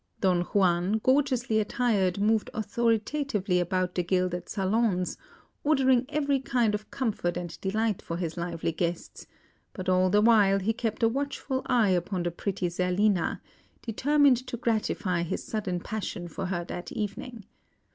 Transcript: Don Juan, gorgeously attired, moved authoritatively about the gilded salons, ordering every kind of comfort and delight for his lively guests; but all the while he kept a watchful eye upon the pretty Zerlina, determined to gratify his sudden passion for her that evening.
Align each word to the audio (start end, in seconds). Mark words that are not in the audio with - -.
Don 0.19 0.41
Juan, 0.41 0.93
gorgeously 0.93 1.59
attired, 1.59 2.19
moved 2.19 2.49
authoritatively 2.55 3.59
about 3.59 3.93
the 3.93 4.01
gilded 4.01 4.49
salons, 4.49 5.15
ordering 5.63 6.07
every 6.09 6.39
kind 6.39 6.73
of 6.73 6.89
comfort 6.89 7.37
and 7.37 7.61
delight 7.61 8.01
for 8.01 8.17
his 8.17 8.35
lively 8.35 8.71
guests; 8.71 9.27
but 9.73 9.87
all 9.87 10.09
the 10.09 10.19
while 10.23 10.57
he 10.57 10.73
kept 10.73 11.03
a 11.03 11.07
watchful 11.07 11.61
eye 11.67 11.89
upon 11.89 12.23
the 12.23 12.31
pretty 12.31 12.67
Zerlina, 12.67 13.41
determined 13.83 14.37
to 14.47 14.57
gratify 14.57 15.21
his 15.21 15.43
sudden 15.43 15.79
passion 15.79 16.27
for 16.27 16.47
her 16.47 16.65
that 16.65 16.91
evening. 16.91 17.45